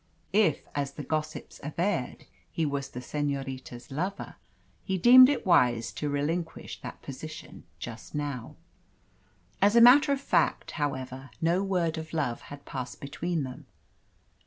If, 0.33 0.65
as 0.73 0.93
the 0.93 1.03
gossips 1.03 1.59
averred, 1.61 2.25
he 2.49 2.65
was 2.65 2.89
the 2.89 3.03
Senorita's 3.03 3.91
lover, 3.91 4.35
he 4.83 4.97
deemed 4.97 5.29
it 5.29 5.45
wiser 5.45 5.93
to 5.97 6.09
relinquish 6.09 6.81
that 6.81 7.03
position 7.03 7.65
just 7.77 8.15
now. 8.15 8.55
As 9.61 9.75
a 9.75 9.79
matter 9.81 10.11
of 10.11 10.19
fact, 10.19 10.71
however, 10.71 11.29
no 11.39 11.63
word 11.63 11.99
of 11.99 12.13
love 12.13 12.41
had 12.49 12.65
passed 12.65 12.99
between 12.99 13.43
them. 13.43 13.67